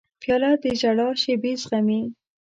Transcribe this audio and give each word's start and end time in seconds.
پیاله 0.21 0.51
د 0.61 0.63
ژړا 0.79 1.09
شېبې 1.21 1.51
زغمي. 1.61 2.01